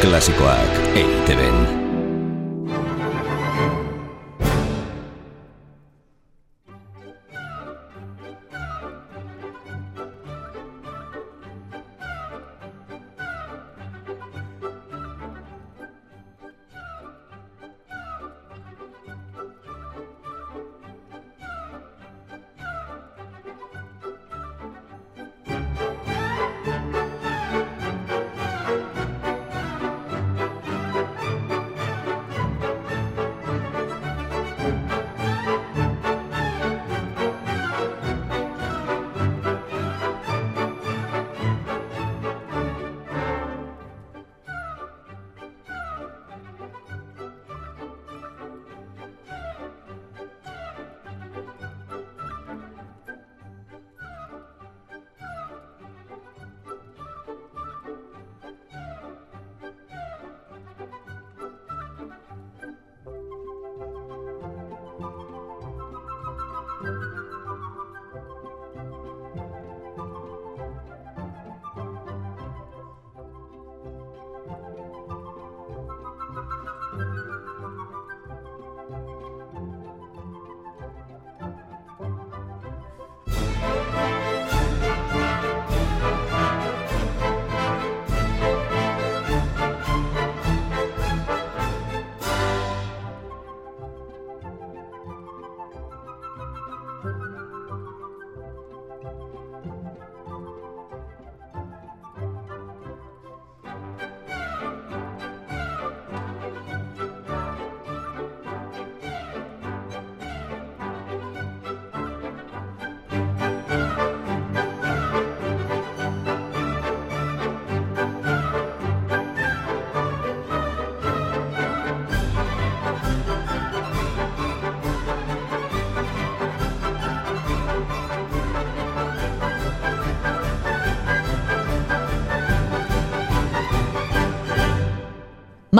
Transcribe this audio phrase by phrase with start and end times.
[0.00, 1.79] Klasikoak EITB-en.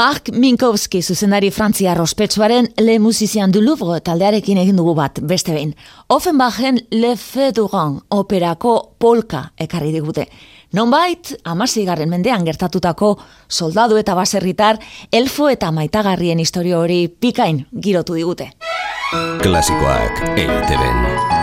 [0.00, 5.74] Mark Minkowski zuzendari Frantzia rospetsuaren Le Musician du Louvre taldearekin egin dugu bat, beste behin.
[6.08, 7.66] Offenbachen Le Feu
[8.08, 10.24] operako polka ekarri digute.
[10.72, 13.18] Nonbait, amasigarren mendean gertatutako
[13.48, 14.78] soldadu eta baserritar,
[15.12, 18.52] elfo eta maitagarrien historio hori pikain girotu digute.
[19.42, 21.39] Klasikoak EITB-en.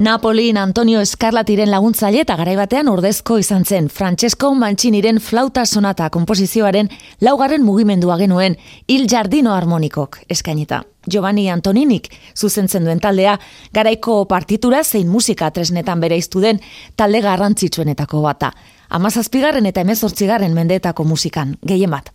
[0.00, 6.88] Napolin Antonio Escarlatiren laguntzaile eta garaibatean ordezko izan zen Francesco Manciniren flauta sonata komposizioaren
[7.20, 8.56] laugarren mugimendua genuen
[8.88, 10.86] Il Jardino Harmonikok eskainita.
[11.04, 13.36] Giovanni Antoninik zuzentzen duen taldea
[13.74, 16.60] garaiko partitura zein musika tresnetan bere den
[16.96, 18.52] talde garrantzitsuenetako bata.
[18.88, 22.10] Amazazpigarren eta emezortzigarren mendeetako musikan, gehien bat.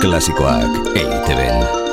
[0.00, 1.83] Klasikoak EITB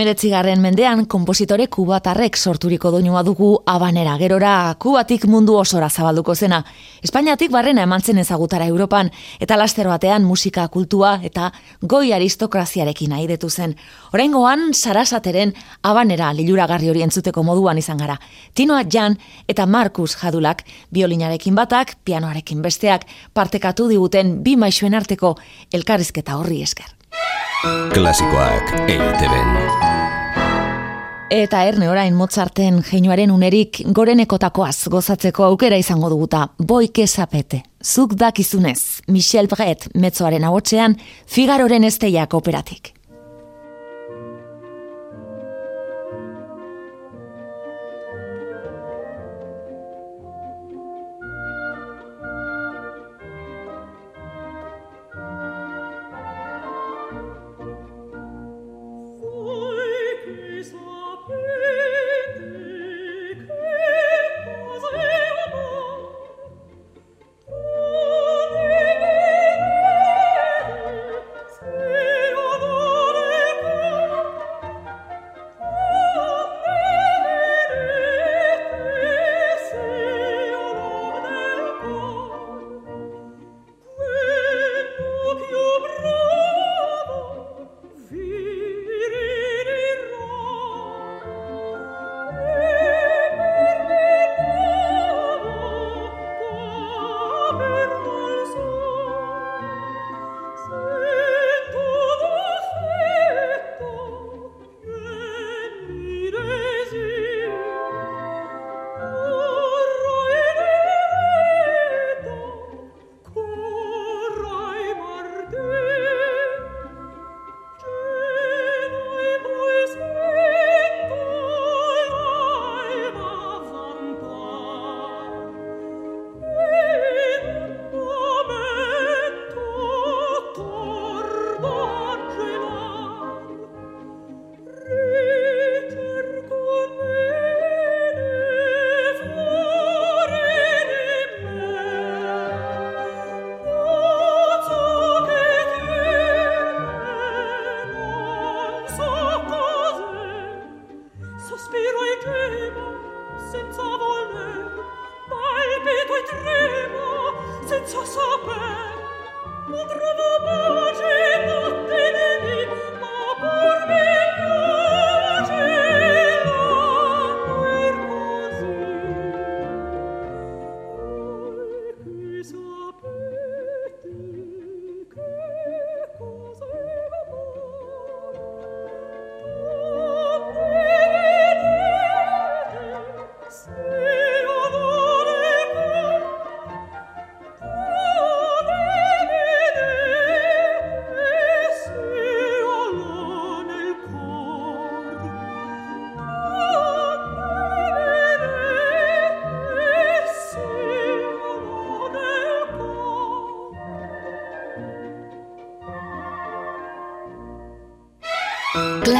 [0.00, 6.62] Emeretzigarren mendean, kompositore kubatarrek sorturiko doinua dugu abanera gerora kubatik mundu osora zabalduko zena.
[7.04, 9.10] Espainiatik barrena eman zen ezagutara Europan,
[9.44, 11.50] eta laster batean musika kultua eta
[11.82, 13.74] goi aristokraziarekin airetu zen.
[14.14, 15.52] Horengoan, sarasateren
[15.82, 18.16] abanera liluragarri hori entzuteko moduan izan gara.
[18.54, 23.04] Tinoa Jan eta Markus Jadulak, biolinarekin batak, pianoarekin besteak,
[23.34, 25.34] partekatu diguten bi maixuen arteko
[25.76, 26.88] elkarrizketa horri esker.
[27.92, 29.56] Klasikoak eiteben.
[31.30, 36.48] Eta erne orain Mozarten geinuaren unerik gorenekotakoaz gozatzeko aukera izango duguta.
[36.58, 37.62] Boike zapete.
[37.84, 40.96] Zuk dakizunez, Michel Bret metzoaren agotzean,
[41.26, 42.94] Figaroren esteiak operatik.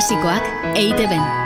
[0.00, 1.39] Klasikoak EITB-en.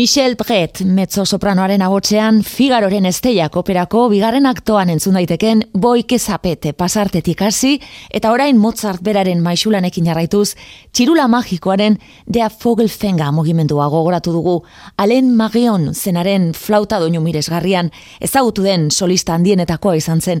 [0.00, 7.42] Michel Bret, mezzo sopranoaren agotzean, Figaroren esteiak operako bigarren aktoan entzun daiteken boike zapete pasartetik
[7.44, 7.74] hasi
[8.08, 10.54] eta orain Mozart beraren maixulanekin jarraituz,
[10.96, 14.54] txirula magikoaren dea Fogelfenga mugimendua gogoratu dugu,
[14.96, 20.40] alen magion zenaren flauta doinu miresgarrian, ezagutu den solista handienetakoa izan zen,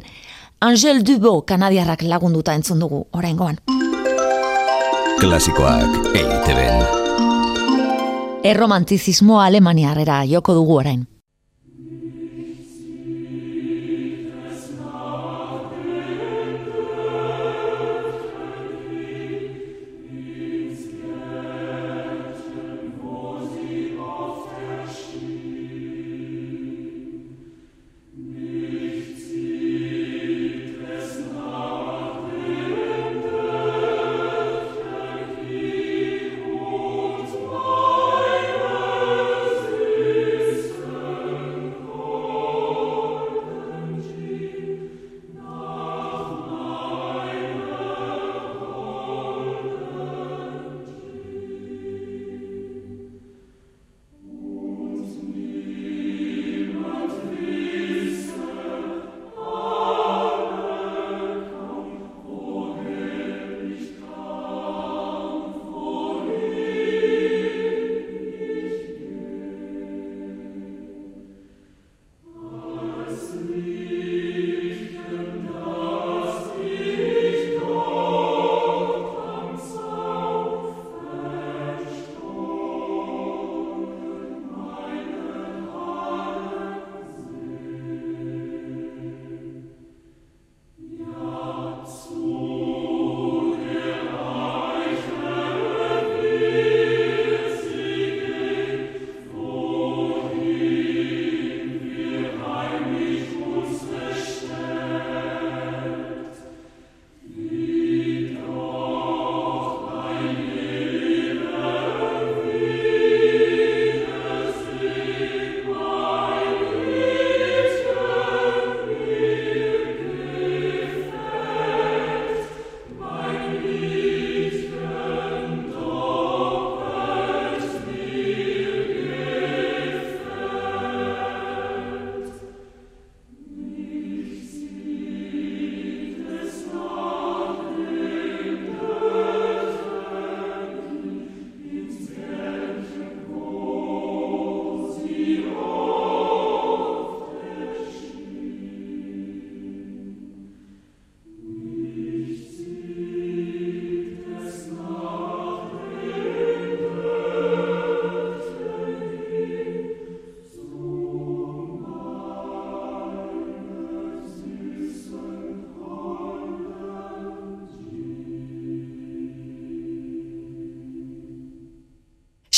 [0.60, 3.60] Angel Dubo kanadiarrak lagunduta entzun dugu, orain goan.
[5.20, 6.99] Klasikoak eiteben
[8.42, 11.09] erromantizismo alemaniarrera joko dugu orain.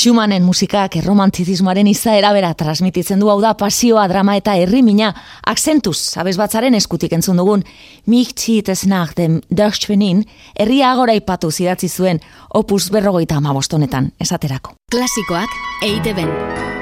[0.03, 5.13] Schumannen musikak erromantizismoaren izaera bera transmititzen du hau da pasioa, drama eta herrimina
[5.47, 7.63] aksentuz, abez batzaren eskutik entzun dugun,
[8.03, 10.25] mich zieht es nach dem Dörschwenin,
[10.59, 12.19] herria agora ipatu zidatzi zuen
[12.51, 14.75] opus berrogeita amabostonetan, esaterako.
[14.91, 16.72] Klasikoak EITB-en.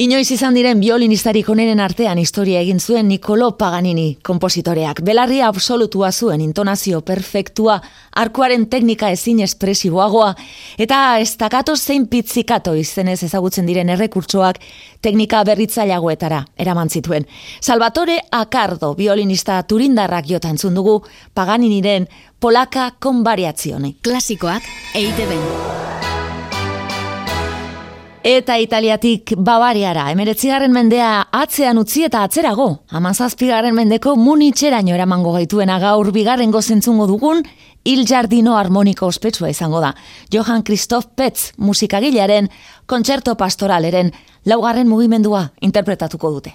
[0.00, 5.02] Inoiz izan diren biolinistarik onenen artean historia egin zuen Nicolo Paganini kompositoreak.
[5.04, 7.74] Belarria absolutua zuen intonazio perfektua,
[8.16, 10.30] arkuaren teknika ezin espresiboagoa,
[10.80, 14.62] eta ez takato zein pitzikato izenez ezagutzen diren errekurtsoak
[15.04, 17.28] teknika berritzailagoetara eraman zituen.
[17.60, 21.02] Salvatore Acardo, violinista turindarrak jotan dugu
[21.34, 22.08] Paganiniren
[22.40, 23.96] polaka konbariatzione.
[24.00, 24.62] Klasikoak
[24.94, 26.09] EITB.
[28.22, 32.66] Eta Italiatik Bavariara, emeretzigarren mendea atzean utzi eta atzerago.
[32.92, 37.42] Amazazpigarren mendeko munitxeraino eramango gaituena gaur bigarren gozentzungo dugun,
[37.84, 39.94] Il Jardino harmoniko ospetsua izango da.
[40.30, 42.50] Johann Christoph Petz musikagilearen
[42.84, 44.12] kontzerto pastoraleren
[44.44, 46.54] laugarren mugimendua interpretatuko dute.